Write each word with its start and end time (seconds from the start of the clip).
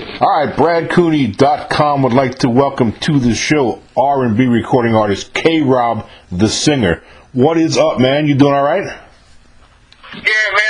All 0.00 0.30
right, 0.30 0.54
BradCooney.com 0.54 2.02
would 2.02 2.12
like 2.12 2.38
to 2.38 2.48
welcome 2.48 2.92
to 2.92 3.18
the 3.18 3.34
show 3.34 3.82
R&B 3.96 4.46
recording 4.46 4.94
artist 4.94 5.34
K. 5.34 5.60
Rob, 5.60 6.08
the 6.30 6.48
singer. 6.48 7.02
What 7.32 7.58
is 7.58 7.76
up, 7.76 7.98
man? 7.98 8.28
You 8.28 8.36
doing 8.36 8.54
all 8.54 8.62
right? 8.62 8.84
Yeah, 8.84 8.92
man, 10.14 10.22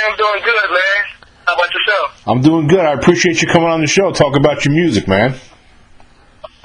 I'm 0.09 0.17
doing 0.17 0.41
good, 0.43 0.71
man. 0.71 1.05
How 1.45 1.53
about 1.53 1.69
yourself? 1.71 2.23
I'm 2.25 2.41
doing 2.41 2.67
good. 2.67 2.79
I 2.79 2.93
appreciate 2.93 3.39
you 3.43 3.47
coming 3.47 3.69
on 3.69 3.81
the 3.81 3.87
show. 3.87 4.11
Talk 4.11 4.35
about 4.35 4.65
your 4.65 4.73
music, 4.73 5.07
man. 5.07 5.35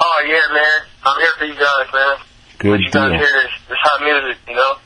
Oh 0.00 0.24
yeah, 0.26 0.54
man. 0.54 0.88
I'm 1.04 1.20
here 1.20 1.32
for 1.36 1.44
you 1.44 1.54
guys, 1.54 1.92
man. 1.92 2.16
Good 2.60 2.70
what 2.70 2.80
you 2.80 2.90
guys 2.90 3.12
hear 3.12 3.40
is, 3.40 3.50
is 3.70 3.76
hot 3.82 4.02
music, 4.02 4.40
you 4.48 4.54
know. 4.54 4.76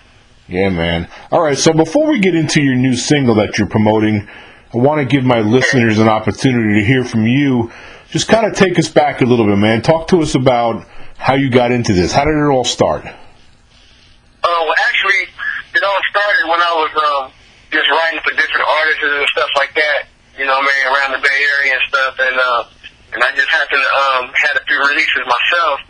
Yeah, 0.49 0.71
man. 0.71 1.09
All 1.31 1.43
right, 1.43 1.57
so 1.57 1.73
before 1.73 2.09
we 2.09 2.19
get 2.19 2.35
into 2.35 2.61
your 2.61 2.75
new 2.75 2.97
single 2.97 3.37
that 3.37 3.57
you're 3.57 3.69
promoting, 3.69 4.29
I 4.75 4.77
want 4.77 5.01
to 5.01 5.07
give 5.07 5.25
my 5.25 5.41
listeners 5.41 5.99
an 5.99 6.09
opportunity 6.09 6.81
to 6.81 6.85
hear 6.87 7.03
from 7.03 7.27
you. 7.27 7.73
Just 8.11 8.29
kind 8.29 8.45
of 8.45 8.53
take 8.53 8.79
us 8.79 8.89
back 8.89 9.23
a 9.23 9.25
little 9.25 9.47
bit, 9.47 9.57
man. 9.57 9.81
Talk 9.81 10.09
to 10.09 10.21
us 10.21 10.35
about 10.35 10.85
how 11.17 11.35
you 11.35 11.49
got 11.49 11.73
into 11.73 11.95
this. 11.95 12.13
How 12.13 12.25
did 12.25 12.37
it 12.37 12.49
all 12.53 12.65
start? 12.65 13.07
Uh, 13.07 13.13
well, 14.45 14.75
actually, 14.89 15.25
it 15.73 15.83
all 15.83 16.01
started 16.13 16.45
when 16.53 16.61
I 16.61 16.73
was 16.85 16.93
um, 17.01 17.33
just 17.73 17.89
writing 17.89 18.21
for 18.21 18.37
different 18.37 18.69
artists 18.69 19.05
and 19.09 19.27
stuff 19.33 19.49
like 19.57 19.73
that. 19.73 20.09
You 20.37 20.45
know, 20.45 20.53
I 20.53 20.61
mean, 20.61 20.83
around 20.93 21.13
the 21.17 21.23
Bay 21.25 21.39
Area 21.57 21.73
and 21.73 21.85
stuff, 21.89 22.15
and 22.21 22.37
uh, 22.37 22.63
and 23.17 23.25
I 23.25 23.33
just 23.33 23.49
happened 23.49 23.81
to 23.81 23.93
um, 24.05 24.25
had 24.37 24.55
a 24.61 24.65
few 24.69 24.79
releases 24.85 25.25
myself, 25.25 25.81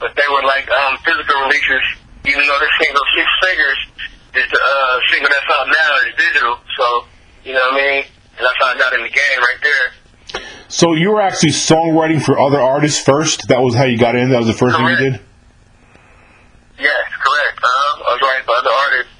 but 0.00 0.16
they 0.16 0.28
were 0.32 0.42
like 0.42 0.68
um, 0.72 0.96
physical 1.04 1.36
releases. 1.44 1.84
Even 2.24 2.48
though 2.48 2.60
this 2.64 2.74
single 2.80 3.04
Six 3.12 3.28
Figures 3.44 3.80
is 4.40 4.48
the 4.48 4.56
uh, 4.56 4.96
single 5.12 5.28
that's 5.28 5.52
out 5.52 5.68
now 5.68 5.90
is 6.08 6.16
digital, 6.16 6.56
so 6.80 6.86
you 7.44 7.52
know 7.52 7.60
what 7.60 7.76
I 7.76 8.00
mean. 8.00 8.04
And 8.36 8.46
that's 8.46 8.56
how 8.58 8.66
I 8.66 8.78
got 8.78 8.92
in 8.94 9.02
the 9.02 9.08
game 9.10 9.38
right 9.38 9.60
there. 9.62 10.42
So 10.68 10.94
you 10.94 11.10
were 11.10 11.20
actually 11.20 11.50
songwriting 11.50 12.22
for 12.22 12.38
other 12.40 12.58
artists 12.58 13.02
first. 13.04 13.48
That 13.48 13.60
was 13.60 13.74
how 13.74 13.84
you 13.84 13.98
got 13.98 14.16
in. 14.16 14.30
That 14.30 14.38
was 14.38 14.46
the 14.46 14.54
first 14.54 14.76
thing 14.76 14.86
you 14.86 14.96
did. 14.96 15.20
Yes, 16.80 17.04
correct. 17.20 17.60
Uh, 17.62 18.02
I 18.08 18.12
was 18.16 18.20
writing 18.22 18.44
for 18.44 18.54
other 18.56 18.72
artists, 18.72 19.12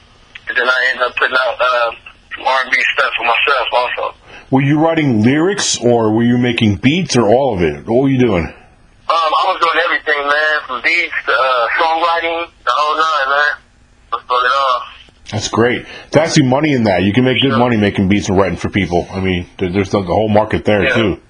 and 0.48 0.56
then 0.56 0.66
I 0.66 0.88
ended 0.90 1.02
up 1.06 1.14
putting 1.16 1.36
out 1.44 1.60
uh, 1.60 1.90
some 2.34 2.44
R&B 2.46 2.76
stuff 2.96 3.12
for 3.16 3.24
myself 3.24 3.68
also. 3.72 4.16
Were 4.50 4.62
you 4.62 4.80
writing 4.80 5.22
lyrics, 5.22 5.78
or 5.78 6.12
were 6.14 6.24
you 6.24 6.38
making 6.38 6.76
beats, 6.76 7.16
or 7.16 7.28
all 7.28 7.54
of 7.56 7.62
it? 7.62 7.86
What 7.86 8.02
were 8.02 8.08
you 8.08 8.18
doing? 8.18 8.46
Um, 8.46 8.54
I 9.08 9.44
was 9.52 9.60
doing 9.60 9.84
everything, 9.84 10.20
man, 10.24 10.56
from 10.66 10.80
beats 10.82 11.14
to 11.26 11.32
uh, 11.32 11.68
songwriting, 11.78 12.48
the 12.64 12.72
whole 12.72 12.96
nine, 12.96 13.28
man. 13.28 13.52
I 14.12 14.16
was 14.16 14.24
doing 14.24 14.46
it 14.48 14.56
all. 14.56 14.82
That's 15.32 15.48
great. 15.48 15.86
There's 16.10 16.28
actually 16.28 16.48
money 16.48 16.72
in 16.74 16.84
that. 16.84 17.02
You 17.02 17.12
can 17.12 17.24
make 17.24 17.40
good 17.40 17.50
Sure. 17.50 17.58
money 17.58 17.76
making 17.78 18.08
beats 18.08 18.28
and 18.28 18.36
writing 18.38 18.58
for 18.58 18.68
people. 18.68 19.08
I 19.10 19.20
mean, 19.20 19.46
there's 19.58 19.90
the, 19.90 20.00
the 20.00 20.06
whole 20.14 20.28
market 20.28 20.64
there 20.66 20.84
Yeah. 20.84 20.94
too. 20.94 21.20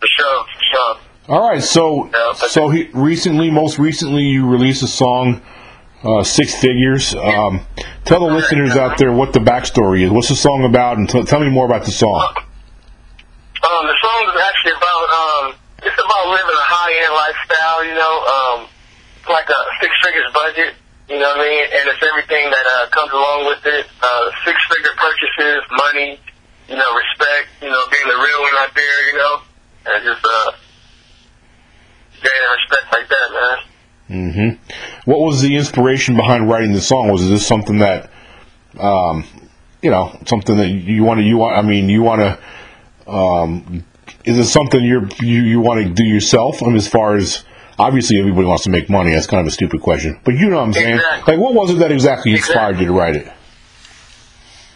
For 0.00 0.06
sure, 0.16 0.44
for 0.44 0.62
sure. 0.76 0.96
All 1.36 1.48
right, 1.50 1.62
so 1.62 2.10
Yeah, 2.12 2.32
so 2.34 2.68
he, 2.68 2.88
recently, 2.92 3.50
most 3.50 3.78
recently, 3.78 4.22
you 4.24 4.46
released 4.46 4.82
a 4.82 4.86
song, 4.86 5.40
uh, 6.04 6.22
Six 6.22 6.54
Figures. 6.54 7.14
Um, 7.14 7.62
tell 8.04 8.20
the 8.20 8.32
listeners 8.32 8.76
out 8.76 8.98
there 8.98 9.12
what 9.12 9.32
the 9.32 9.40
backstory 9.40 10.02
is. 10.04 10.10
What's 10.10 10.28
the 10.28 10.36
song 10.36 10.64
about, 10.64 10.98
and 10.98 11.08
t- 11.08 11.22
tell 11.24 11.40
me 11.40 11.48
more 11.48 11.66
about 11.66 11.84
the 11.84 11.90
song. 11.90 12.20
Um, 12.20 13.86
the 13.86 13.96
song 14.00 14.32
is 14.34 14.40
actually 14.40 14.72
about 14.72 15.08
um, 15.20 15.54
it's 15.82 15.98
about 15.98 16.28
living 16.30 16.46
a 16.54 16.66
high 16.68 16.92
end 17.04 17.14
lifestyle. 17.14 17.84
You 17.84 17.94
know, 17.94 18.14
um, 18.24 18.66
like 19.28 19.48
a 19.50 19.60
six 19.82 19.92
figures 20.04 20.30
budget. 20.32 20.74
You 21.08 21.18
know 21.18 21.28
what 21.28 21.40
I 21.40 21.48
mean? 21.48 21.64
And 21.72 21.88
it's 21.88 22.04
everything 22.04 22.44
that 22.50 22.66
uh, 22.68 22.88
comes 22.90 23.12
along 23.12 23.46
with 23.46 23.64
it. 23.64 23.86
Uh, 24.02 24.30
six 24.44 24.60
figure 24.68 24.92
purchases, 24.96 25.64
money. 25.70 26.20
You 26.68 26.76
know, 26.76 26.84
respect. 26.92 27.48
You 27.62 27.70
know, 27.70 27.82
being 27.90 28.08
the 28.08 28.20
real 28.20 28.40
one 28.42 28.56
out 28.58 28.74
there. 28.74 28.98
You 29.08 29.16
know, 29.16 29.34
and 29.86 30.04
just 30.04 30.24
uh, 30.24 30.52
gaining 32.20 32.50
respect 32.60 32.92
like 32.92 33.08
that, 33.08 33.28
man. 33.32 33.58
Mm-hmm. 34.10 35.10
What 35.10 35.20
was 35.20 35.40
the 35.40 35.56
inspiration 35.56 36.16
behind 36.16 36.48
writing 36.48 36.72
the 36.72 36.80
song? 36.80 37.10
Was 37.10 37.28
this 37.28 37.46
something 37.46 37.78
that, 37.78 38.10
um, 38.78 39.24
you 39.82 39.90
know, 39.90 40.18
something 40.26 40.56
that 40.58 40.68
you 40.68 41.04
want 41.04 41.20
to? 41.20 41.24
You 41.24 41.38
want? 41.38 41.56
I 41.56 41.62
mean, 41.62 41.88
you 41.88 42.02
want 42.02 42.20
to? 42.20 43.10
Um, 43.10 43.84
is 44.24 44.38
it 44.38 44.46
something 44.46 44.82
you're 44.82 45.08
you, 45.22 45.42
you 45.42 45.60
want 45.60 45.86
to 45.86 45.90
do 45.90 46.04
yourself? 46.04 46.62
I 46.62 46.66
mean, 46.66 46.76
as 46.76 46.88
far 46.88 47.16
as 47.16 47.44
obviously 47.78 48.18
everybody 48.18 48.46
wants 48.46 48.64
to 48.64 48.70
make 48.70 48.90
money. 48.90 49.12
That's 49.12 49.26
kind 49.26 49.40
of 49.40 49.46
a 49.46 49.50
stupid 49.50 49.80
question, 49.80 50.20
but 50.24 50.34
you 50.34 50.50
know 50.50 50.56
what 50.56 50.64
I'm 50.64 50.72
saying. 50.72 50.96
Exactly. 50.96 51.34
Like, 51.34 51.42
what 51.42 51.54
was 51.54 51.70
it 51.70 51.78
that 51.78 51.92
exactly 51.92 52.32
inspired 52.32 52.78
you 52.78 52.86
to 52.86 52.92
write 52.92 53.16
it? 53.16 53.26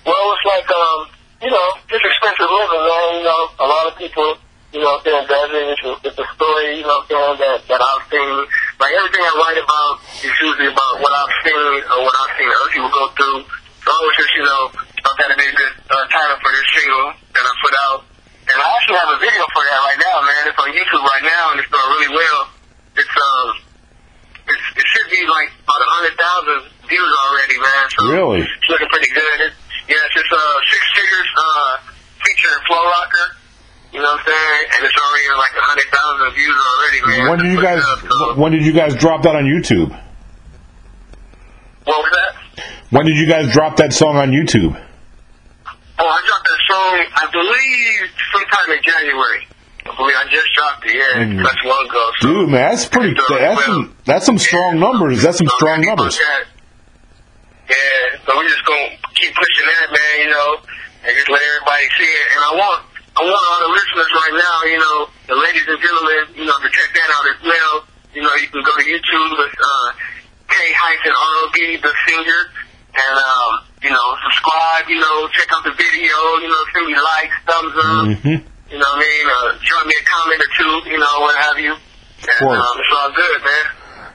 Well, 0.07 0.25
it's 0.35 0.47
like 0.47 0.69
um, 0.71 1.07
you 1.43 1.51
know, 1.51 1.69
just 1.91 2.05
expensive 2.05 2.51
living, 2.51 2.85
man. 2.87 3.09
You 3.19 3.25
know, 3.27 3.41
a 3.59 3.67
lot 3.67 3.85
of 3.91 3.99
people, 3.99 4.39
you 4.73 4.81
know, 4.81 4.99
saying 5.03 5.27
that 5.27 5.47
it's 5.51 5.83
a, 5.83 5.93
it's 6.07 6.19
a 6.19 6.27
story, 6.35 6.79
you 6.79 6.87
know, 6.87 7.03
saying 7.11 7.39
that 7.39 7.67
that 7.67 7.81
I've 7.83 8.05
seen. 8.11 8.31
Like 8.79 8.95
everything 8.99 9.23
I 9.23 9.35
write 9.39 9.59
about 9.63 10.03
is 10.23 10.35
usually 10.43 10.71
about 10.71 10.99
what 10.99 11.13
I've 11.15 11.35
seen 11.47 11.83
or 11.87 11.99
what 12.03 12.15
I've 12.19 12.35
seen 12.35 12.51
other 12.51 12.71
people 12.71 12.91
go 12.91 13.05
through. 13.15 13.47
So 13.83 13.89
I 13.91 13.99
was 13.99 14.15
just, 14.15 14.33
you 14.39 14.45
know, 14.47 14.63
thought 15.03 15.17
that'd 15.19 15.39
be 15.39 15.47
a 15.47 15.55
good 15.55 15.75
uh, 15.91 16.07
title 16.11 16.39
for 16.39 16.51
this 16.55 16.67
single 16.79 17.07
that 17.35 17.43
I 17.43 17.53
put 17.63 17.75
out. 17.91 17.99
And 18.43 18.59
I 18.59 18.67
actually 18.75 18.99
have 18.99 19.13
a 19.15 19.19
video 19.23 19.43
for 19.55 19.63
that 19.67 19.81
right 19.87 20.01
now, 20.03 20.17
man. 20.23 20.43
It's 20.51 20.59
on 20.59 20.71
YouTube 20.75 21.05
right 21.07 21.27
now, 21.27 21.45
and 21.55 21.57
it's 21.63 21.71
doing 21.71 21.91
really 21.95 22.11
well. 22.15 22.41
It's 22.97 23.15
um, 23.17 23.49
it's, 24.49 24.67
it 24.77 24.87
should 24.87 25.09
be 25.11 25.23
like 25.27 25.49
about 25.65 25.81
a 25.81 25.91
hundred 25.97 26.15
thousand 26.19 26.61
views 26.89 27.13
already, 27.25 27.57
man. 27.63 27.85
So 27.97 28.01
Really? 28.13 28.41
it's 28.45 28.69
looking 28.69 28.89
pretty 28.89 29.11
good. 29.13 29.39
It, 29.49 29.53
yeah, 29.89 29.97
it's 30.07 30.15
just 30.15 30.31
uh, 30.33 30.57
six 30.71 30.83
figures 30.95 31.29
uh, 31.37 31.73
featuring 32.23 32.61
Flow 32.69 32.85
Rocker. 32.85 33.27
You 33.93 34.01
know 34.01 34.09
what 34.13 34.21
I'm 34.21 34.27
saying? 34.27 34.65
And 34.77 34.81
it's 34.89 34.99
already 35.01 35.29
like 35.37 35.55
a 35.57 35.65
hundred 35.69 35.89
thousand 35.93 36.29
views 36.37 36.57
already, 36.57 37.01
man. 37.07 37.31
When 37.31 37.39
did 37.45 37.53
you 37.53 37.61
guys? 37.63 37.83
up, 37.85 37.99
so- 38.09 38.35
When 38.41 38.53
did 38.53 38.65
you 38.65 38.73
guys 38.73 38.95
drop 38.97 39.23
that 39.25 39.37
on 39.37 39.45
YouTube? 39.45 39.91
What 41.85 41.99
was 41.99 42.13
that? 42.13 42.65
When 42.91 43.07
did 43.07 43.17
you 43.17 43.27
guys 43.27 43.53
drop 43.53 43.77
that 43.77 43.93
song 43.93 44.17
on 44.17 44.31
YouTube? 44.31 44.77
Oh, 45.99 46.09
I 46.09 46.21
dropped 46.27 46.49
that 46.49 46.63
song, 46.69 47.07
I 47.15 47.27
believe, 47.31 48.11
sometime 48.33 48.77
in 48.77 48.83
January. 48.83 49.47
I 49.99 50.25
just 50.31 50.49
dropped 50.55 50.85
it. 50.87 50.95
Yeah, 50.97 51.25
Mm. 51.25 51.43
that's 51.43 51.63
long 51.65 51.85
ago. 51.87 52.05
So. 52.21 52.29
Dude, 52.29 52.49
man, 52.51 52.71
that's 52.71 52.87
pretty. 52.87 53.15
That's 53.29 53.65
some. 53.65 53.97
That's 54.05 54.27
some 54.27 54.39
strong 54.39 54.79
numbers. 54.81 55.23
That's 55.23 55.39
some 55.39 55.49
So 55.49 55.57
strong 55.57 55.81
numbers. 55.83 56.17
that. 56.19 56.45
Yeah, 57.69 58.19
so 58.27 58.37
we're 58.37 58.49
just 58.49 58.65
gonna 58.67 58.91
keep 59.15 59.33
pushing 59.35 59.67
that, 59.67 59.87
man. 59.93 60.15
You 60.27 60.31
know, 60.31 60.51
and 61.05 61.11
just 61.17 61.31
let 61.31 61.41
everybody 61.41 61.87
see 61.97 62.05
it. 62.11 62.27
And 62.37 62.41
I 62.45 62.53
want, 62.59 62.79
I 63.17 63.21
want 63.25 63.43
all 63.49 63.61
the 63.69 63.73
listeners 63.73 64.11
right 64.13 64.35
now, 64.37 64.57
you 64.69 64.79
know, 64.79 64.97
the 65.29 65.37
ladies 65.41 65.65
and 65.69 65.81
gentlemen, 65.81 66.23
you 66.37 66.45
know, 66.45 66.57
to 66.59 66.69
check 66.69 66.91
that 66.93 67.09
out 67.17 67.25
as 67.33 67.41
well. 67.47 67.75
You 68.15 68.23
know, 68.23 68.35
you 68.37 68.49
can 68.49 68.61
go 68.63 68.73
to 68.77 68.85
YouTube 68.85 69.31
with 69.41 69.55
uh, 69.57 69.89
K 70.49 70.57
hyphen 70.77 71.15
ROB, 71.17 71.57
the 71.81 71.93
singer, 72.09 72.41
and 72.93 73.15
um, 73.17 73.51
you 73.83 73.91
know, 73.91 74.09
subscribe. 74.29 74.85
You 74.91 75.01
know, 75.01 75.29
check 75.33 75.49
out 75.55 75.65
the 75.65 75.73
video. 75.73 76.17
You 76.45 76.49
know, 76.53 76.61
send 76.77 76.87
me 76.87 76.95
likes, 76.99 77.37
thumbs 77.49 77.75
up. 77.79 78.05
hmm 78.21 78.52
You 78.73 78.79
know 78.79 78.87
what 78.89 78.97
I 78.97 79.01
mean? 79.01 79.27
Uh, 79.29 79.59
drop 79.63 79.87
me 79.87 79.95
a 80.01 80.05
comment 80.05 80.41
or 80.41 80.51
two. 80.57 80.91
You 80.91 80.99
know, 80.99 81.21
what 81.21 81.37
have 81.39 81.59
you. 81.59 81.73
And 81.73 82.49
um, 82.49 82.77
it's 82.79 82.97
all 82.97 83.13
good, 83.13 83.41
man. 83.43 83.65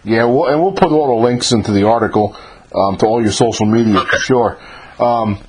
Yeah, 0.04 0.24
we'll, 0.26 0.48
and 0.48 0.62
we'll 0.62 0.72
put 0.74 0.92
all 0.92 1.08
the 1.20 1.24
links 1.24 1.52
into 1.52 1.72
the 1.72 1.84
article 1.84 2.36
um, 2.74 2.98
to 2.98 3.06
all 3.06 3.22
your 3.22 3.32
social 3.32 3.66
media 3.66 4.04
for 4.06 4.18
sure. 4.18 4.60
Um, 5.00 5.40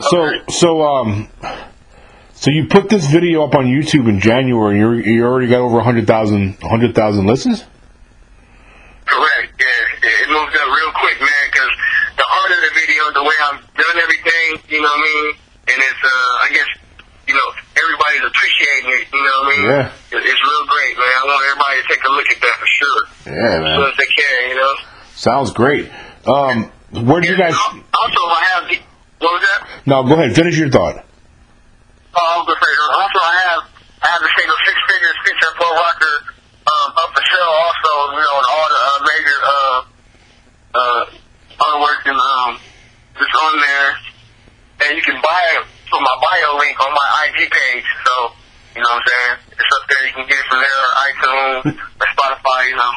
so, 0.00 0.22
Okay. 0.26 0.40
so, 0.48 0.82
um, 0.82 1.28
so 2.34 2.50
you 2.50 2.66
put 2.66 2.88
this 2.88 3.06
video 3.06 3.44
up 3.44 3.54
on 3.54 3.66
YouTube 3.66 4.08
in 4.08 4.20
January. 4.20 4.72
and 4.72 4.80
You're, 4.80 4.94
you 5.00 5.24
already 5.24 5.48
got 5.48 5.60
over 5.60 5.76
100,000 5.76 6.56
100,000 6.60 7.26
listens. 7.26 7.64
Correct. 9.06 9.52
Yeah, 9.58 10.08
it, 10.08 10.22
it 10.24 10.28
moved 10.30 10.54
up 10.56 10.68
real 10.68 10.92
quick, 10.98 11.20
man. 11.20 11.44
Because 11.52 11.70
the 12.16 12.24
art 12.26 12.50
of 12.50 12.60
the 12.64 12.72
video, 12.74 13.02
the 13.14 13.24
way 13.24 13.36
I've 13.52 13.60
done 13.74 13.96
everything, 14.02 14.48
you 14.68 14.80
know 14.82 14.88
what 14.88 14.98
I 14.98 15.08
mean, 15.08 15.26
and 15.68 15.78
it's, 15.82 16.02
uh, 16.04 16.44
I 16.44 16.48
guess, 16.52 16.68
you 17.28 17.34
know, 17.34 17.48
everybody's 17.76 18.24
appreciating 18.24 18.88
it. 19.00 19.04
You 19.12 19.20
know 19.20 19.36
what 19.42 19.46
I 19.46 19.50
mean? 19.56 19.64
Yeah. 19.68 20.16
It, 20.16 20.20
it's 20.24 20.42
real 20.44 20.64
great, 20.68 20.94
man. 20.96 21.12
I 21.12 21.22
want 21.26 21.42
everybody 21.48 21.76
to 21.82 21.86
take 21.88 22.02
a 22.04 22.12
look 22.12 22.28
at 22.32 22.40
that 22.40 22.56
for 22.60 22.68
sure. 22.70 23.00
Yeah, 23.28 23.32
As 23.34 23.52
soon 23.58 23.64
man, 23.64 23.80
as 23.88 23.96
they 23.98 24.10
can, 24.14 24.40
you 24.52 24.56
know. 24.62 24.74
Sounds 25.18 25.50
great. 25.50 25.90
Um, 26.30 26.70
where 26.94 27.18
do 27.18 27.26
you 27.26 27.34
guys? 27.34 27.50
Also, 27.58 28.22
I 28.30 28.42
have. 28.54 28.70
What 29.18 29.34
was 29.34 29.42
that? 29.42 29.82
No, 29.82 30.06
go 30.06 30.14
ahead. 30.14 30.30
Finish 30.30 30.54
your 30.54 30.70
thought. 30.70 31.02
Oh, 32.14 32.22
I 32.22 32.38
was 32.38 32.46
gonna. 32.46 33.02
Also, 33.02 33.18
I 33.18 33.34
have. 33.50 33.62
I 33.98 34.06
have 34.14 34.22
the 34.22 34.30
single 34.38 34.54
Six 34.62 34.78
Figures 34.78 35.18
feature 35.26 35.50
Flow 35.58 35.74
Rocker 35.74 36.16
um, 36.70 36.88
up 37.02 37.10
for 37.18 37.22
sale. 37.26 37.50
Also, 37.50 37.90
you 38.14 38.22
know, 38.22 38.36
all 38.46 38.66
the 38.70 38.78
uh, 38.78 38.98
major 39.10 39.38
uh, 39.42 39.78
uh, 40.78 41.02
artwork 41.66 42.02
and 42.06 42.14
um, 42.14 42.62
it's 43.18 43.36
on 43.42 43.54
there, 43.58 43.90
and 44.86 44.90
you 44.94 45.02
can 45.02 45.18
buy 45.18 45.42
it 45.58 45.66
from 45.90 46.06
my 46.06 46.14
bio 46.14 46.62
link 46.62 46.78
on 46.78 46.94
my 46.94 47.06
IG 47.26 47.50
page. 47.50 47.88
So, 48.06 48.38
you 48.78 48.86
know 48.86 48.94
what 48.94 49.02
I'm 49.02 49.10
saying? 49.10 49.34
It's 49.50 49.72
up 49.74 49.84
there. 49.90 50.02
You 50.06 50.14
can 50.14 50.26
get 50.30 50.38
it 50.38 50.46
from 50.46 50.62
there, 50.62 50.78
or 50.78 50.90
iTunes, 51.10 51.74
or 51.98 52.06
Spotify. 52.06 52.70
You 52.70 52.78
know, 52.78 52.92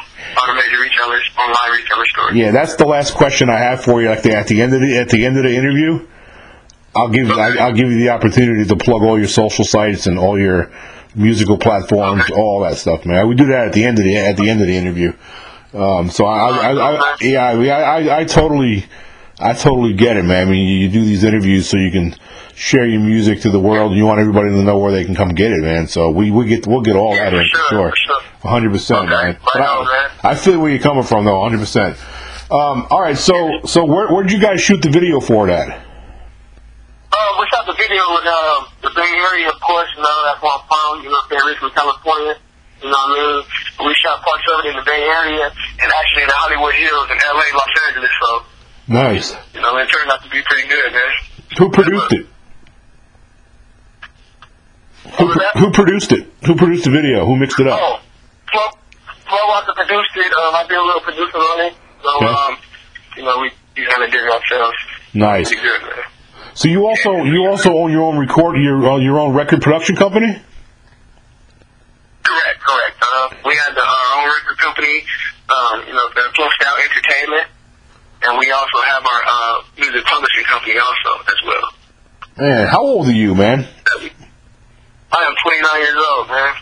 retailers, 0.80 1.28
online 1.38 1.80
retailer 1.80 2.06
stores. 2.06 2.34
Yeah, 2.34 2.50
that's 2.50 2.76
the 2.76 2.86
last 2.86 3.14
question 3.14 3.48
I 3.50 3.58
have 3.58 3.82
for 3.82 4.02
you. 4.02 4.08
Like 4.08 4.22
the, 4.22 4.34
at 4.34 4.46
the 4.46 4.60
end 4.60 4.74
of 4.74 4.80
the 4.80 4.96
at 4.96 5.08
the 5.08 5.24
end 5.24 5.36
of 5.36 5.44
the 5.44 5.54
interview, 5.54 6.06
I'll 6.94 7.08
give 7.08 7.30
I, 7.30 7.58
I'll 7.58 7.72
give 7.72 7.90
you 7.90 7.98
the 7.98 8.10
opportunity 8.10 8.64
to 8.64 8.76
plug 8.76 9.02
all 9.02 9.18
your 9.18 9.28
social 9.28 9.64
sites 9.64 10.06
and 10.06 10.18
all 10.18 10.38
your 10.38 10.72
musical 11.14 11.58
platforms, 11.58 12.30
all 12.30 12.60
that 12.60 12.76
stuff, 12.76 13.04
man. 13.04 13.28
We 13.28 13.34
do 13.34 13.46
that 13.46 13.68
at 13.68 13.72
the 13.72 13.84
end 13.84 13.98
of 13.98 14.04
the 14.04 14.16
at 14.16 14.36
the 14.36 14.48
end 14.48 14.60
of 14.60 14.66
the 14.66 14.76
interview. 14.76 15.12
Um, 15.74 16.10
so 16.10 16.26
I, 16.26 16.50
I, 16.50 16.72
I, 16.72 16.94
I 16.94 17.16
yeah, 17.22 17.44
I, 17.46 17.80
I, 17.80 18.18
I 18.18 18.24
totally, 18.24 18.84
I 19.42 19.52
totally 19.54 19.92
get 19.94 20.16
it, 20.16 20.24
man. 20.24 20.46
I 20.46 20.50
mean, 20.50 20.66
you 20.80 20.88
do 20.88 21.04
these 21.04 21.24
interviews 21.24 21.68
so 21.68 21.76
you 21.76 21.90
can 21.90 22.14
share 22.54 22.86
your 22.86 23.00
music 23.00 23.40
to 23.42 23.50
the 23.50 23.58
world. 23.60 23.90
and 23.92 23.98
You 23.98 24.06
want 24.06 24.20
everybody 24.20 24.50
to 24.50 24.62
know 24.62 24.78
where 24.78 24.92
they 24.92 25.04
can 25.04 25.14
come 25.14 25.30
get 25.30 25.50
it, 25.52 25.60
man. 25.62 25.86
So 25.88 26.10
we 26.10 26.30
we 26.30 26.46
get 26.46 26.66
we'll 26.66 26.82
get 26.82 26.96
all 26.96 27.14
Yeah, 27.14 27.30
that 27.30 27.34
in 27.34 27.44
sure, 27.48 27.60
for 27.60 27.68
sure, 27.68 27.90
for 27.90 27.96
sure. 27.96 28.50
hundred 28.50 28.72
percent, 28.72 29.00
Okay, 29.10 29.10
man. 29.10 29.36
But. 29.52 29.62
I, 29.62 30.10
I 30.22 30.34
feel 30.34 30.60
where 30.60 30.70
you're 30.70 30.80
coming 30.82 31.02
from, 31.04 31.24
though, 31.24 31.42
hundred 31.42 31.60
percent. 31.60 31.96
Um, 32.50 32.86
all 32.90 33.00
right, 33.00 33.16
so 33.16 33.60
so 33.64 33.84
where 33.84 34.08
where'd 34.12 34.30
you 34.30 34.38
guys 34.40 34.60
shoot 34.60 34.82
the 34.82 34.90
video 34.90 35.20
for 35.20 35.46
that? 35.46 35.68
Uh, 37.12 37.16
we 37.40 37.46
shot 37.52 37.64
the 37.66 37.74
video 37.76 38.02
in 38.20 38.24
um, 38.28 38.66
the 38.82 38.90
Bay 38.96 39.08
Area, 39.32 39.48
of 39.48 39.60
course. 39.60 39.88
You 39.96 40.02
know, 40.02 40.16
that's 40.24 40.40
where 40.42 40.52
I'm 40.52 40.64
from. 40.68 41.04
You 41.04 41.10
know, 41.10 41.20
Bay 41.28 41.38
Richmond, 41.44 41.74
California. 41.74 42.36
You 42.82 42.90
know 42.90 42.98
what 42.98 43.14
I 43.14 43.42
mean? 43.78 43.88
We 43.88 43.94
shot 44.02 44.20
parts 44.26 44.42
of 44.52 44.64
it 44.64 44.68
in 44.70 44.76
the 44.76 44.82
Bay 44.84 45.00
Area 45.06 45.46
and 45.48 45.88
actually 45.92 46.22
in 46.24 46.28
the 46.28 46.38
Hollywood 46.40 46.74
Hills 46.74 47.06
in 47.08 47.16
LA, 47.30 47.46
Los 47.54 47.72
Angeles. 47.88 48.10
So, 48.20 48.28
Nice. 48.92 49.34
you 49.54 49.60
know, 49.62 49.76
it 49.78 49.86
turned 49.90 50.10
out 50.10 50.22
to 50.22 50.28
be 50.28 50.42
pretty 50.44 50.68
good, 50.68 50.92
man. 50.92 51.12
Who 51.58 51.70
produced 51.70 52.12
it? 52.12 52.26
Who, 55.18 55.26
who 55.58 55.70
produced 55.72 56.12
it? 56.12 56.28
Who 56.46 56.56
produced 56.56 56.84
the 56.84 56.90
video? 56.90 57.24
Who 57.24 57.36
mixed 57.36 57.58
it 57.58 57.66
up? 57.66 57.78
Oh, 57.82 58.00
Flo, 58.52 58.62
Flo 59.26 59.38
Walker 59.48 59.72
produced 59.74 60.10
it. 60.16 60.32
Um, 60.32 60.54
I 60.54 60.64
did 60.68 60.76
a 60.78 60.82
little 60.84 61.00
producing 61.00 61.40
on 61.40 61.66
it. 61.66 61.74
So, 62.02 62.16
Okay. 62.16 62.26
um, 62.26 62.56
you 63.16 63.22
know, 63.24 63.38
we, 63.40 63.50
we 63.76 63.86
kind 63.86 64.02
of 64.04 64.10
did 64.10 64.24
it 64.24 64.30
ourselves. 64.30 64.76
Nice. 65.14 65.50
Good. 65.50 65.82
So 66.54 66.68
you 66.68 66.86
also 66.86 67.22
you 67.24 67.46
also 67.46 67.72
own 67.72 67.90
your 67.92 68.02
own 68.02 68.18
record 68.18 68.56
your 68.60 68.86
uh, 68.86 68.96
your 68.98 69.18
own 69.18 69.32
record 69.34 69.62
production 69.62 69.96
company? 69.96 70.26
Correct, 72.22 72.60
correct. 72.60 72.96
Uh, 73.02 73.28
we 73.46 73.54
had 73.56 73.74
the, 73.74 73.80
our 73.80 74.20
own 74.22 74.28
record 74.28 74.58
company, 74.58 75.02
um, 75.48 75.86
you 75.86 75.92
know, 75.94 76.08
the 76.14 76.28
Flow 76.34 76.48
Style 76.60 76.76
Entertainment, 76.76 77.46
and 78.24 78.38
we 78.38 78.50
also 78.50 78.78
have 78.86 79.02
our 79.04 79.22
uh, 79.30 79.62
music 79.78 80.04
publishing 80.04 80.44
company 80.44 80.78
also 80.78 81.22
as 81.26 81.46
well. 81.46 81.72
Man, 82.38 82.66
how 82.66 82.80
old 82.80 83.08
are 83.08 83.12
you, 83.12 83.34
man? 83.34 83.66
I 85.12 85.24
am 85.24 85.34
29 85.44 85.80
years 85.80 86.06
old, 86.10 86.28
man. 86.28 86.54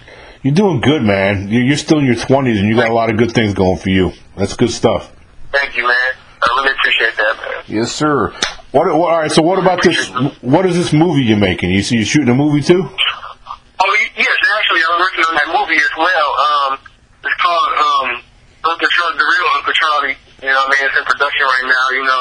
You're 0.42 0.54
doing 0.54 0.80
good, 0.80 1.02
man. 1.02 1.48
You're, 1.48 1.62
you're 1.62 1.76
still 1.76 1.98
in 1.98 2.06
your 2.06 2.16
20s 2.16 2.58
and 2.58 2.68
you 2.68 2.74
got 2.74 2.88
a 2.88 2.94
lot 2.94 3.10
of 3.10 3.16
good 3.16 3.32
things 3.32 3.54
going 3.54 3.78
for 3.78 3.90
you. 3.90 4.12
That's 4.36 4.56
good 4.56 4.70
stuff. 4.70 5.12
Thank 5.52 5.76
you, 5.76 5.84
man. 5.84 5.96
I 6.42 6.48
really 6.56 6.72
appreciate 6.72 7.16
that, 7.16 7.36
man. 7.36 7.64
Yes, 7.68 7.92
sir. 7.92 8.30
What, 8.72 8.86
what? 8.96 9.12
All 9.12 9.18
right. 9.20 9.30
So 9.30 9.42
what 9.42 9.58
about 9.58 9.82
this? 9.82 10.08
What 10.40 10.64
is 10.64 10.76
this 10.76 10.92
movie 10.92 11.22
you're 11.22 11.36
making? 11.36 11.70
You 11.70 11.82
see, 11.82 11.96
you're 11.96 12.06
shooting 12.06 12.30
a 12.30 12.34
movie 12.34 12.62
too? 12.62 12.82
Oh, 12.82 13.96
yes, 14.16 14.36
actually, 14.56 14.80
I'm 14.90 15.00
working 15.00 15.24
on 15.24 15.34
that 15.34 15.48
movie 15.48 15.80
as 15.80 15.92
well. 15.96 16.28
Um, 16.40 16.78
it's 17.24 17.34
called 17.42 17.72
um, 17.76 18.22
Uncle 18.64 18.88
Charlie, 18.88 19.18
The 19.18 19.24
Real 19.24 19.48
Uncle 19.56 19.72
Charlie. 19.72 20.16
You 20.40 20.48
know, 20.48 20.56
I 20.64 20.68
mean, 20.72 20.82
it's 20.88 20.96
in 20.96 21.04
production 21.04 21.44
right 21.44 21.66
now. 21.68 21.84
You 21.92 22.04
know, 22.04 22.20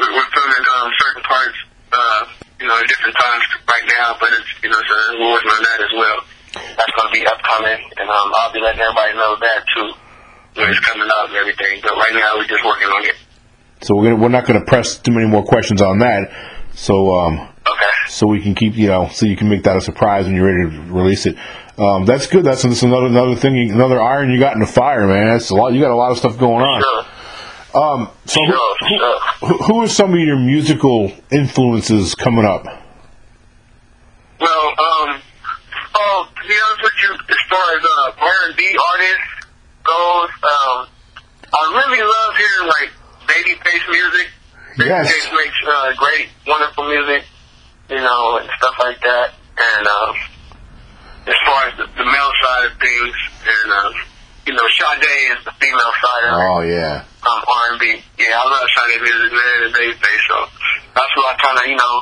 we're, 0.00 0.12
we're 0.16 0.30
filming 0.32 0.64
um, 0.80 0.88
certain 1.00 1.22
parts, 1.22 1.58
uh, 1.92 2.20
you 2.60 2.66
know, 2.66 2.76
at 2.80 2.86
different 2.88 3.16
times 3.20 3.44
right 3.68 3.86
now, 4.00 4.16
but 4.20 4.32
it's, 4.32 4.48
you 4.64 4.70
know, 4.72 4.80
so 4.80 4.94
we're 5.20 5.32
working 5.36 5.52
on 5.52 5.62
that 5.62 5.80
as 5.84 5.92
well. 5.92 6.18
That's 6.52 6.92
going 6.96 7.08
to 7.12 7.14
be 7.16 7.24
upcoming, 7.28 7.80
and 7.96 8.08
um, 8.08 8.28
I'll 8.40 8.52
be 8.52 8.60
letting 8.60 8.80
everybody 8.80 9.12
know 9.16 9.36
that 9.40 9.60
too. 9.76 9.88
When 10.54 10.68
it's 10.68 10.80
coming 10.80 11.08
out 11.08 11.28
and 11.28 11.36
everything, 11.36 11.80
but 11.80 11.96
right 11.96 12.12
now 12.12 12.36
we're 12.36 12.44
just 12.46 12.62
working 12.62 12.88
on 12.88 13.04
it. 13.06 13.16
So 13.80 13.96
we're 13.96 14.10
gonna 14.10 14.16
we're 14.16 14.28
not 14.28 14.44
gonna 14.44 14.64
press 14.66 14.98
too 14.98 15.10
many 15.10 15.26
more 15.26 15.42
questions 15.42 15.80
on 15.80 16.00
that. 16.00 16.28
So 16.74 17.10
um, 17.16 17.48
Okay. 17.66 17.92
so 18.08 18.26
we 18.26 18.42
can 18.42 18.54
keep 18.54 18.76
you 18.76 18.88
know 18.88 19.08
so 19.08 19.24
you 19.24 19.34
can 19.34 19.48
make 19.48 19.62
that 19.62 19.78
a 19.78 19.80
surprise 19.80 20.26
when 20.26 20.34
you're 20.36 20.44
ready 20.44 20.76
to 20.76 20.92
release 20.92 21.24
it. 21.24 21.36
Um, 21.78 22.04
that's 22.04 22.26
good. 22.26 22.44
That's, 22.44 22.64
that's 22.64 22.82
another 22.82 23.06
another 23.06 23.34
thing, 23.34 23.70
another 23.70 23.98
iron 24.00 24.30
you 24.30 24.38
got 24.38 24.52
in 24.52 24.60
the 24.60 24.66
fire, 24.66 25.06
man. 25.06 25.28
That's 25.32 25.48
a 25.48 25.54
lot. 25.54 25.72
You 25.72 25.80
got 25.80 25.90
a 25.90 25.96
lot 25.96 26.10
of 26.12 26.18
stuff 26.18 26.36
going 26.38 26.62
on. 26.62 26.82
Sure. 26.82 27.04
Um, 27.74 28.10
so 28.26 28.44
who, 28.44 28.52
Sure, 28.52 28.76
sure. 28.88 29.58
who, 29.66 29.82
are 29.82 29.88
some 29.88 30.12
of 30.12 30.20
your 30.20 30.38
musical 30.38 31.12
influences 31.30 32.14
coming 32.14 32.44
up? 32.44 32.64
Well, 34.38 34.66
um, 34.68 35.20
oh, 35.94 36.28
to 36.36 36.48
be 36.48 36.54
honest 36.68 36.82
with 36.82 36.92
you, 37.02 37.12
as 37.14 37.42
far 37.48 37.76
as 37.76 37.84
uh, 37.84 38.12
R&B 38.20 38.76
artists 38.76 39.48
goes, 39.84 40.30
um, 40.42 40.86
I 41.54 41.84
really 41.86 42.02
love 42.02 42.36
hearing 42.36 42.68
like 42.68 42.90
Babyface 43.26 43.88
music. 43.90 44.28
Yes. 44.78 45.08
Babyface 45.08 45.36
makes 45.36 45.56
uh, 45.66 45.92
great, 45.96 46.28
wonderful 46.46 46.84
music, 46.88 47.24
you 47.88 47.96
know, 47.96 48.38
and 48.38 48.48
stuff 48.58 48.74
like 48.80 49.00
that. 49.00 49.30
And 49.56 49.86
um, 49.86 50.16
as 51.26 51.34
far 51.46 51.64
as 51.68 51.76
the, 51.78 51.86
the 51.96 52.04
male 52.04 52.32
side 52.44 52.66
of 52.66 52.78
things, 52.78 53.14
and 53.46 53.72
um, 53.72 53.92
you 54.46 54.54
know, 54.54 54.66
Sade 54.76 55.38
is 55.38 55.44
the 55.44 55.52
female 55.60 55.92
side 56.02 56.24
of 56.24 56.40
it 56.40 56.44
Oh 56.44 56.60
yeah, 56.62 57.04
um, 57.22 57.40
R&B. 57.46 58.02
Yeah, 58.18 58.34
I 58.38 58.44
love 58.46 58.66
Sade 58.74 59.00
music, 59.00 59.32
man, 59.32 59.58
and 59.66 59.74
Babyface. 59.74 60.24
So 60.28 60.36
that's 60.94 61.12
what 61.16 61.26
I 61.30 61.34
kind 61.38 61.58
of, 61.58 61.66
you 61.66 61.76
know, 61.76 61.94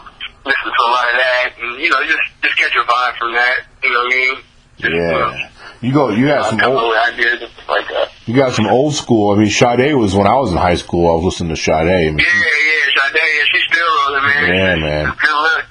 listen 0.45 0.71
to 0.73 0.83
a 0.85 0.91
lot 0.91 1.07
of 1.13 1.17
that, 1.21 1.49
and 1.61 1.81
you 1.81 1.91
know, 1.91 2.01
just 2.05 2.25
just 2.43 2.57
catch 2.57 2.73
a 2.73 2.85
vibe 2.85 3.17
from 3.19 3.33
that. 3.35 3.57
You 3.83 3.91
know 3.91 4.05
what 4.05 4.15
I 4.15 4.17
mean? 4.17 4.35
Just, 4.79 4.93
you 4.93 4.99
know, 4.99 5.31
yeah. 5.31 5.51
You 5.81 5.93
go. 5.93 6.11
You 6.11 6.27
got 6.27 6.51
some 6.51 6.61
old. 6.61 6.95
ideas 6.95 7.41
like 7.69 7.89
that. 7.89 8.11
You 8.27 8.37
got 8.37 8.53
some 8.55 8.67
old 8.67 8.95
school. 8.95 9.33
I 9.35 9.39
mean, 9.39 9.51
Sade 9.51 9.95
was 9.95 10.15
when 10.15 10.27
I 10.27 10.37
was 10.37 10.53
in 10.53 10.59
high 10.59 10.75
school. 10.75 11.09
I 11.09 11.15
was 11.15 11.25
listening 11.25 11.55
to 11.55 11.61
Sade. 11.61 11.75
I 11.75 12.11
mean, 12.11 12.19
Yeah, 12.19 12.25
yeah, 12.25 13.01
Sade, 13.01 13.17
yeah, 13.17 13.45
she's 13.53 13.65
still 13.69 13.87
rolling, 14.07 14.23
man. 14.25 14.55
Yeah, 14.55 14.77
man. 14.77 15.17
Good 15.21 15.43
look. 15.43 15.65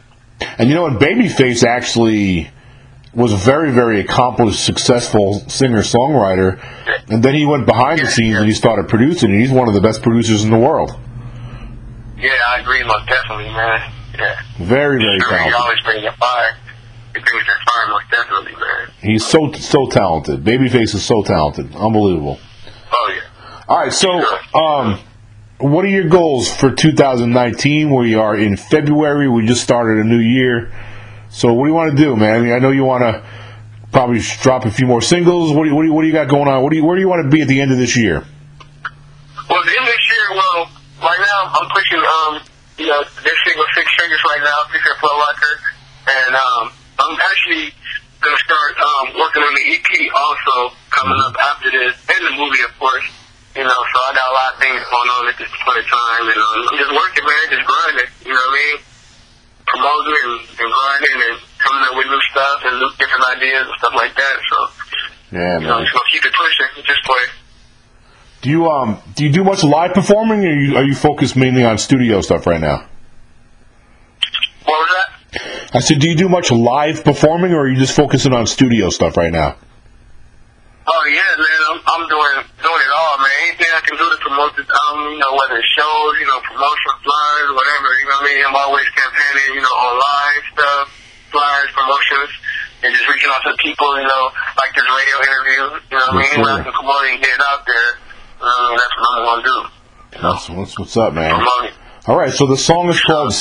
And 0.57 0.69
you 0.69 0.75
know 0.75 0.83
what? 0.83 0.93
Babyface 0.93 1.63
actually 1.63 2.49
was 3.13 3.33
a 3.33 3.37
very, 3.37 3.71
very 3.71 3.99
accomplished, 3.99 4.63
successful 4.65 5.33
singer 5.49 5.81
songwriter. 5.81 6.59
And 7.09 7.23
then 7.23 7.33
he 7.35 7.45
went 7.45 7.65
behind 7.65 7.99
the 8.01 8.07
scenes 8.07 8.37
and 8.37 8.45
he 8.45 8.53
started 8.53 8.87
producing. 8.87 9.31
And 9.31 9.41
he's 9.41 9.51
one 9.51 9.67
of 9.67 9.73
the 9.73 9.81
best 9.81 10.03
producers 10.03 10.43
in 10.43 10.51
the 10.51 10.57
world. 10.57 10.91
Yeah, 12.17 12.29
I 12.55 12.59
agree, 12.59 12.83
most 12.83 13.07
definitely, 13.07 13.45
man. 13.45 13.91
Yeah. 14.17 14.35
Very, 14.59 14.97
very 15.01 15.19
Sure, 15.19 15.29
he 15.29 15.35
talented. 15.37 15.53
always 15.55 15.79
brings 15.83 16.05
a 16.05 16.11
fire. 16.17 16.57
He 17.15 17.19
brings 17.21 17.45
that 17.47 17.73
fire, 17.73 17.87
most 17.89 18.05
definitely, 18.11 18.51
man. 18.51 18.91
He's 19.01 19.25
so 19.25 19.51
so 19.53 19.87
talented. 19.87 20.43
Babyface 20.43 20.93
is 20.93 21.03
so 21.03 21.23
talented. 21.23 21.73
Unbelievable. 21.75 22.37
Oh 22.91 23.11
yeah. 23.15 23.63
All 23.67 23.77
right, 23.79 23.93
so 23.93 24.21
um, 24.53 24.99
what 25.59 25.85
are 25.85 25.89
your 25.89 26.09
goals 26.09 26.53
for 26.53 26.71
2019? 26.71 27.95
We 27.95 28.15
are 28.15 28.35
in 28.35 28.57
February. 28.57 29.29
We 29.29 29.45
just 29.47 29.63
started 29.63 30.05
a 30.05 30.07
new 30.07 30.19
year. 30.19 30.71
So 31.29 31.53
what 31.53 31.65
do 31.65 31.69
you 31.69 31.75
want 31.75 31.95
to 31.95 31.97
do, 31.97 32.15
man? 32.15 32.35
I 32.35 32.39
mean, 32.41 32.53
I 32.53 32.59
know 32.59 32.71
you 32.71 32.83
want 32.83 33.03
to 33.03 33.23
probably 33.91 34.19
drop 34.41 34.65
a 34.65 34.71
few 34.71 34.87
more 34.87 35.01
singles. 35.01 35.53
What 35.53 35.63
do 35.63 35.69
you, 35.69 35.75
what 35.75 35.81
do 35.83 35.87
you, 35.87 35.93
what 35.93 36.01
do 36.01 36.07
you 36.07 36.13
got 36.13 36.27
going 36.27 36.47
on? 36.47 36.63
What 36.63 36.71
do 36.71 36.75
you, 36.75 36.85
where 36.85 36.95
do 36.95 37.01
you 37.01 37.09
want 37.09 37.23
to 37.23 37.29
be 37.29 37.41
at 37.41 37.47
the 37.47 37.61
end 37.61 37.71
of 37.71 37.77
this 37.77 37.95
year? 37.95 38.25
Well, 39.49 39.61
the 39.65 39.73
end 39.73 39.85
of 39.85 39.93
this 39.93 40.05
year, 40.09 40.25
well, 40.33 40.69
right 41.01 41.21
now 41.21 41.39
I'm 41.53 41.69
pushing, 41.69 42.01
um, 42.01 42.33
you 42.77 42.87
know, 42.87 43.01
this 43.23 43.37
single 43.45 43.65
six 43.75 43.85
Figures 43.99 44.21
right 44.25 44.41
now, 44.41 44.57
featuring 44.73 44.97
Flow 45.01 45.13
Rocker, 45.17 45.53
and 46.09 46.33
um, 46.33 46.63
I'm 46.97 47.17
actually 47.17 47.73
gonna 48.21 48.43
start 48.45 48.73
um, 48.79 49.05
working 49.17 49.43
on 49.43 49.53
the 49.55 49.65
EP 49.73 49.89
also 50.15 50.75
coming 50.89 51.19
up 51.19 51.35
after 51.39 51.69
this, 51.71 51.93
and 52.09 52.21
the 52.25 52.33
movie, 52.37 52.63
of 52.63 52.73
course. 52.79 53.05
You 53.57 53.65
know, 53.65 53.79
so 53.91 53.97
I 54.05 54.09
got 54.13 54.27
a 54.29 54.35
lot 54.37 54.49
of 54.53 54.57
things 54.61 54.79
going 54.87 55.09
on 55.19 55.23
at 55.27 55.37
this 55.37 55.51
point 55.65 55.81
in 55.81 55.87
time, 55.89 56.25
and 56.29 56.39
um, 56.39 56.59
I'm 56.69 56.77
just 56.77 56.93
working, 56.93 57.25
man, 57.25 57.43
just 57.49 57.65
grinding. 57.65 58.09
You 58.23 58.31
know 58.31 58.39
what 58.39 58.53
I 58.53 58.61
mean? 58.61 58.77
Promoting 59.69 60.17
and, 60.25 60.39
and 60.39 60.69
grinding 60.73 61.17
and 61.29 61.35
coming 61.61 61.83
up 61.89 61.93
with 61.97 62.07
new 62.07 62.21
stuff 62.31 62.59
and 62.65 62.79
new 62.79 62.89
different 62.97 63.25
ideas 63.37 63.63
and 63.67 63.77
stuff 63.77 63.93
like 63.95 64.13
that. 64.15 64.35
So, 64.49 64.57
Yeah, 65.31 65.59
you 65.59 65.67
know, 65.67 65.77
man. 65.77 65.85
just 65.85 65.93
gonna 65.93 66.09
keep 66.11 66.25
it 66.25 66.33
pushing, 66.33 66.83
just 66.85 67.03
play. 67.05 67.25
Do 68.41 68.49
you 68.49 68.67
um 68.69 68.97
do 69.15 69.25
you 69.25 69.31
do 69.31 69.43
much 69.43 69.63
live 69.63 69.93
performing, 69.93 70.45
or 70.45 70.49
are 70.49 70.55
you, 70.55 70.77
are 70.77 70.83
you 70.83 70.95
focused 70.95 71.35
mainly 71.35 71.63
on 71.65 71.77
studio 71.77 72.21
stuff 72.21 72.47
right 72.47 72.61
now? 72.61 72.85
What 74.65 74.77
was 74.79 74.89
that? 74.95 75.75
I 75.75 75.79
said, 75.79 75.99
do 75.99 76.09
you 76.09 76.15
do 76.15 76.29
much 76.29 76.49
live 76.51 77.03
performing, 77.03 77.53
or 77.53 77.61
are 77.65 77.67
you 77.69 77.77
just 77.77 77.95
focusing 77.95 78.33
on 78.33 78.47
studio 78.47 78.89
stuff 78.89 79.17
right 79.17 79.31
now? 79.31 79.55
Oh 80.87 81.03
yeah, 81.05 81.37
man, 81.37 81.61
I'm 81.69 81.79
I'm 81.85 82.09
doing 82.09 82.35
doing 82.63 82.81
it 82.81 82.93
all, 82.97 83.17
man. 83.19 83.29
Anything 83.45 83.67
I 83.75 83.81
can 83.85 83.97
do 83.97 84.09
to 84.09 84.17
promote 84.25 84.55
this 84.57 84.65
album, 84.65 85.13
you 85.13 85.19
know, 85.19 85.33
whether 85.37 85.57
it's 85.61 85.69
shows, 85.77 86.13
you 86.19 86.25
know, 86.25 86.39
promotion 86.41 86.91
whatever, 88.29 88.37
you 88.37 88.43
know 88.43 88.53
what 88.53 88.61
I 88.61 88.61
mean? 88.61 88.61
I'm 88.61 88.69
always 88.69 88.89
campaigning, 88.89 89.55
you 89.55 89.61
know, 89.61 89.75
online 89.81 90.41
stuff, 90.53 90.85
flyers, 91.31 91.69
promotions, 91.73 92.31
and 92.83 92.93
just 92.93 93.07
reaching 93.09 93.29
out 93.29 93.41
to 93.45 93.57
people, 93.57 93.89
you 93.99 94.07
know, 94.07 94.23
like 94.57 94.71
this 94.75 94.85
radio 94.85 95.17
interview, 95.25 95.63
you 95.89 95.97
know 95.97 96.05
what 96.05 96.13
I 96.13 96.21
mean? 96.21 96.41
When 96.41 96.49
I 96.49 96.57
sir. 96.57 96.63
can 96.63 96.73
promote 96.73 97.05
and 97.09 97.21
get 97.21 97.39
out 97.51 97.65
there, 97.65 97.89
um, 98.41 98.69
that's 98.77 98.95
what 98.97 99.09
I'm 99.09 99.25
gonna 99.25 99.43
do. 99.43 99.57
That's, 100.21 100.47
that's 100.47 100.79
what's 100.79 100.97
up, 100.97 101.13
man. 101.13 101.45
All 102.07 102.17
right, 102.17 102.33
so 102.33 102.45
the 102.47 102.57
song 102.57 102.89
is 102.89 102.99
called 103.01 103.31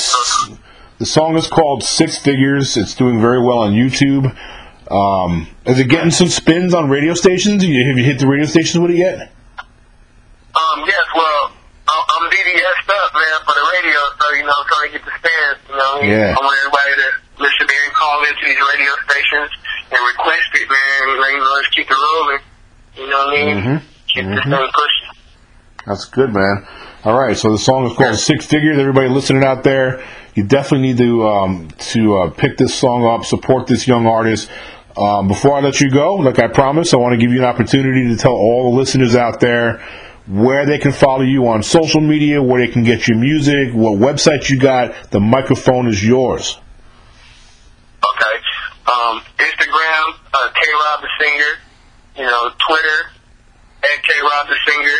the 0.99 1.05
song 1.05 1.37
is 1.37 1.47
called 1.47 1.83
Six 1.83 2.17
Figures. 2.19 2.75
It's 2.75 2.93
doing 2.93 3.21
very 3.21 3.39
well 3.39 3.59
on 3.59 3.71
YouTube. 3.71 4.35
Um, 4.91 5.47
is 5.65 5.79
it 5.79 5.87
getting 5.87 6.11
some 6.11 6.27
spins 6.27 6.73
on 6.73 6.89
radio 6.89 7.13
stations? 7.13 7.63
Have 7.63 7.71
you 7.71 8.03
hit 8.03 8.19
the 8.19 8.27
radio 8.27 8.45
stations 8.45 8.79
with 8.79 8.91
it 8.91 8.97
yet? 8.97 9.31
Um, 10.49 10.83
yes, 10.85 11.05
well, 11.15 11.53
I'm, 11.87 12.03
I'm 12.19 12.29
DDS'd 12.29 12.89
up, 12.89 13.13
man, 13.13 13.39
for 13.45 13.53
the 13.53 13.69
so, 14.29 14.35
you 14.37 14.43
know, 14.45 14.53
trying 14.69 14.91
to 14.91 14.99
get 14.99 15.05
the 15.05 15.13
stands, 15.17 15.59
you 15.69 15.75
know 15.75 15.99
I? 16.01 16.05
Yeah. 16.05 16.35
I 16.37 16.39
want 16.41 16.57
everybody 16.61 16.93
to 17.01 17.09
listen 17.41 17.65
in, 17.65 17.91
call 17.93 18.21
into 18.25 18.45
these 18.45 18.61
radio 18.61 18.91
stations, 19.09 19.51
and 19.89 19.99
request 20.05 20.49
it, 20.53 20.67
man. 20.69 21.01
You 21.09 21.39
know, 21.39 21.53
let's 21.55 21.69
keep 21.69 21.87
it 21.89 21.97
rolling. 21.97 22.41
You 22.95 23.09
know 23.09 23.17
what 23.25 23.33
I 23.33 23.43
mean? 23.43 23.57
Mhm. 23.57 23.81
Keep 24.07 24.25
this 24.25 24.43
thing 24.43 24.51
pushing. 24.51 25.09
That's 25.85 26.05
good, 26.05 26.33
man. 26.33 26.67
All 27.05 27.17
right, 27.17 27.35
so 27.37 27.51
the 27.51 27.57
song 27.57 27.85
is 27.89 27.95
called 27.95 28.17
Six 28.17 28.45
Figures. 28.45 28.77
Everybody 28.77 29.07
listening 29.09 29.43
out 29.43 29.63
there, 29.63 30.03
you 30.35 30.43
definitely 30.43 30.87
need 30.89 30.97
to 30.97 31.27
um, 31.27 31.69
to 31.93 32.17
uh, 32.17 32.29
pick 32.31 32.57
this 32.57 32.75
song 32.75 33.05
up, 33.05 33.25
support 33.25 33.67
this 33.67 33.87
young 33.87 34.05
artist. 34.05 34.49
Um, 34.97 35.29
before 35.29 35.55
I 35.55 35.61
let 35.61 35.79
you 35.79 35.89
go, 35.89 36.15
like 36.15 36.39
I 36.39 36.47
promised, 36.47 36.93
I 36.93 36.97
want 36.97 37.13
to 37.13 37.17
give 37.17 37.31
you 37.31 37.39
an 37.39 37.45
opportunity 37.45 38.09
to 38.09 38.17
tell 38.17 38.33
all 38.33 38.71
the 38.71 38.77
listeners 38.77 39.15
out 39.15 39.39
there 39.39 39.81
where 40.29 40.67
they 40.67 40.77
can 40.77 40.91
follow 40.91 41.23
you 41.23 41.47
on 41.47 41.63
social 41.63 42.01
media, 42.01 42.41
where 42.41 42.63
they 42.65 42.71
can 42.71 42.83
get 42.83 43.07
your 43.07 43.17
music, 43.17 43.73
what 43.73 43.97
website 43.97 44.47
you 44.47 44.59
got. 44.59 45.09
The 45.09 45.19
microphone 45.19 45.87
is 45.87 46.05
yours. 46.05 46.59
Okay. 47.97 48.35
Um, 48.85 49.21
Instagram, 49.41 50.05
uh, 50.31 50.49
K 50.53 50.61
Rob 50.71 51.01
the 51.01 51.09
Singer. 51.19 51.53
You 52.17 52.25
know, 52.25 52.51
Twitter, 52.67 52.99
at 53.81 54.03
K 54.03 54.13
Rob 54.21 54.47
the 54.47 54.57
Singer. 54.69 54.97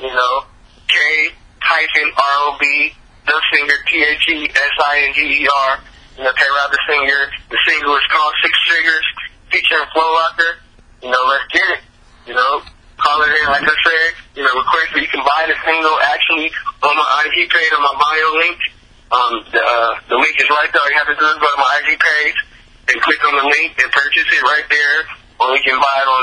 You 0.00 0.12
know, 0.12 0.44
K 0.88 1.30
hyphen 1.62 2.10
R 2.16 2.50
O 2.50 2.56
B 2.58 2.92
the 3.26 3.40
Singer, 3.54 3.78
T 3.86 4.02
H 4.02 4.28
E 4.28 4.50
S 4.50 4.74
I 4.84 5.04
N 5.06 5.14
G 5.14 5.20
E 5.22 5.48
R. 5.68 5.78
You 6.18 6.24
know, 6.24 6.32
K 6.32 6.42
Rob 6.50 6.70
the 6.72 6.78
Singer. 6.90 7.30
The 7.48 7.58
single 7.68 7.94
is 7.94 8.02
called 8.10 8.34
Six 8.42 8.58
Figures, 8.74 9.06
featuring 9.50 9.86
Flow 9.94 10.10
Rocker. 10.18 10.58
You 11.02 11.10
know, 11.10 11.22
let's 11.28 11.46
get 11.52 11.78
it. 11.78 11.80
You 12.26 12.34
know, 12.34 12.62
call 12.98 13.22
it 13.22 13.30
in, 13.40 13.46
like 13.46 13.62
I 13.62 13.76
said. 13.86 14.23
You 14.34 14.42
know, 14.42 14.50
request 14.58 14.98
that 14.98 15.02
you 15.02 15.10
can 15.14 15.22
buy 15.22 15.46
the 15.46 15.54
single 15.62 15.94
actually 16.10 16.50
on 16.82 16.94
my 16.98 17.08
IG 17.22 17.46
page 17.46 17.70
on 17.70 17.82
my 17.86 17.94
bio 17.94 18.28
link. 18.42 18.58
Um, 19.14 19.32
the, 19.46 19.62
uh, 19.62 19.92
the 20.10 20.18
link 20.18 20.34
is 20.34 20.50
right 20.50 20.66
there. 20.74 20.82
All 20.82 20.90
you 20.90 20.98
have 20.98 21.10
to 21.14 21.18
do 21.18 21.22
is 21.22 21.38
go 21.38 21.46
to 21.46 21.60
my 21.62 21.70
IG 21.86 21.94
page 21.94 22.38
and 22.90 22.96
click 22.98 23.22
on 23.30 23.34
the 23.38 23.46
link 23.46 23.78
and 23.78 23.86
purchase 23.94 24.26
it 24.26 24.42
right 24.42 24.66
there. 24.66 24.98
Or 25.38 25.54
you 25.54 25.62
can 25.62 25.78
buy 25.78 25.96
it 26.02 26.08
on 26.10 26.22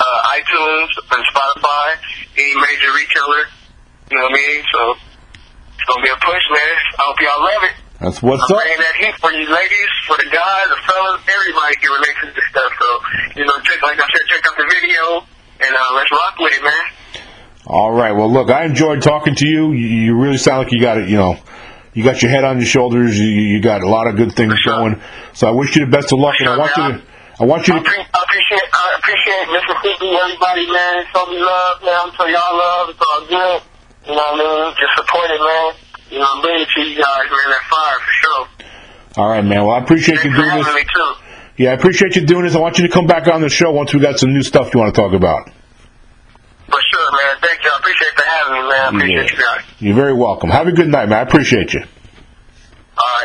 uh, 0.00 0.34
iTunes 0.40 0.88
and 1.12 1.20
Spotify, 1.28 1.86
any 2.40 2.56
major 2.56 2.90
retailer. 2.96 3.44
You 4.08 4.16
know 4.16 4.24
what 4.24 4.32
I 4.32 4.40
mean? 4.40 4.60
So 4.72 4.80
it's 5.76 5.84
gonna 5.84 6.00
be 6.00 6.12
a 6.12 6.20
push, 6.24 6.44
man. 6.48 6.74
I 6.96 7.02
hope 7.04 7.20
y'all 7.20 7.44
love 7.44 7.62
it. 7.68 7.74
That's 8.00 8.18
what's 8.24 8.40
I'm 8.48 8.56
up. 8.56 8.64
bringing 8.64 8.80
that 8.80 8.96
heat 8.96 9.16
for 9.20 9.28
you 9.36 9.44
ladies, 9.44 9.92
for 10.08 10.16
the 10.16 10.32
guys, 10.32 10.66
the 10.72 10.80
fellas, 10.88 11.20
everybody 11.28 11.76
can 11.76 11.92
relate 11.92 12.16
to 12.24 12.26
this 12.32 12.46
stuff. 12.48 12.72
So, 12.72 12.88
you 13.36 13.44
know, 13.44 13.56
check, 13.60 13.84
like 13.84 14.00
I 14.00 14.08
said, 14.08 14.24
check 14.32 14.40
out 14.48 14.56
the 14.56 14.64
video 14.64 15.28
and 15.60 15.72
uh, 15.76 15.92
let's 15.92 16.08
rock 16.08 16.40
with 16.40 16.56
it, 16.56 16.64
man. 16.64 16.84
All 17.70 17.92
right. 17.92 18.10
Well, 18.10 18.26
look, 18.26 18.50
I 18.50 18.64
enjoyed 18.64 19.00
talking 19.00 19.36
to 19.36 19.46
you. 19.46 19.70
You, 19.70 19.86
you 19.86 20.18
really 20.18 20.38
sound 20.38 20.64
like 20.64 20.72
you 20.72 20.82
got 20.82 20.98
it. 20.98 21.08
You 21.08 21.16
know, 21.16 21.38
you 21.94 22.02
got 22.02 22.20
your 22.20 22.32
head 22.32 22.42
on 22.42 22.58
your 22.58 22.66
shoulders. 22.66 23.16
You, 23.16 23.28
you 23.30 23.62
got 23.62 23.82
a 23.82 23.88
lot 23.88 24.08
of 24.08 24.16
good 24.16 24.34
things 24.34 24.58
sure. 24.58 24.74
going. 24.74 25.00
So 25.34 25.46
I 25.46 25.52
wish 25.52 25.76
you 25.76 25.86
the 25.86 25.90
best 25.90 26.12
of 26.12 26.18
luck, 26.18 26.34
and 26.40 26.48
I 26.48 26.54
sure, 26.54 26.58
want 26.58 26.76
you 26.76 26.82
to. 26.98 27.06
I 27.40 27.44
want 27.46 27.68
you 27.68 27.74
to. 27.74 27.78
I 27.78 28.02
appreciate 28.26 28.66
I 28.74 28.98
appreciate 28.98 29.44
Mississippi, 29.54 30.10
everybody, 30.10 30.66
man. 30.66 31.06
Show 31.14 31.26
me 31.30 31.38
love, 31.38 31.82
man. 31.86 31.94
I'm 31.94 32.12
sure 32.18 32.28
y'all 32.28 32.58
love. 32.58 32.90
It's 32.90 32.98
all 33.06 33.20
good. 33.30 33.62
You 34.02 34.14
know 34.18 34.18
what 34.18 34.34
I 34.34 34.66
mean? 34.66 34.74
Just 34.74 34.94
support 34.98 35.30
it, 35.30 35.38
man. 35.38 35.70
You 36.10 36.18
know, 36.18 36.26
I'm 36.26 36.42
bringing 36.42 36.66
to 36.66 36.80
you 36.82 36.98
guys, 36.98 37.30
man. 37.30 37.46
That 37.54 37.64
fire 37.70 37.98
for 38.02 38.14
sure. 38.18 38.48
All 39.16 39.30
right, 39.30 39.44
man. 39.44 39.62
Well, 39.62 39.76
I 39.76 39.78
appreciate 39.78 40.24
you 40.24 40.34
Thanks 40.34 40.42
for 40.42 40.42
doing 40.42 40.74
me 40.74 40.82
this. 40.82 40.90
too. 40.90 41.12
Yeah, 41.62 41.70
I 41.70 41.74
appreciate 41.74 42.16
you 42.16 42.26
doing 42.26 42.44
this. 42.46 42.56
I 42.56 42.58
want 42.58 42.78
you 42.78 42.88
to 42.88 42.92
come 42.92 43.06
back 43.06 43.28
on 43.28 43.42
the 43.42 43.48
show 43.48 43.70
once 43.70 43.94
we 43.94 44.00
got 44.00 44.18
some 44.18 44.32
new 44.34 44.42
stuff 44.42 44.74
you 44.74 44.80
want 44.80 44.92
to 44.92 45.00
talk 45.00 45.12
about. 45.12 45.50
For 46.70 46.80
sure, 46.90 47.10
man. 47.12 47.36
Thank 47.42 47.64
you. 47.64 47.70
I 47.74 47.78
appreciate 47.78 48.14
for 48.16 48.24
having 48.24 48.52
me, 48.54 48.68
man. 48.68 48.80
I 48.80 48.88
appreciate 48.88 49.30
you 49.30 49.36
guys. 49.38 49.64
You're 49.80 49.94
very 49.96 50.14
welcome. 50.14 50.50
Have 50.50 50.68
a 50.68 50.72
good 50.72 50.88
night, 50.88 51.08
man. 51.08 51.18
I 51.18 51.22
appreciate 51.22 51.74
you. 51.74 51.82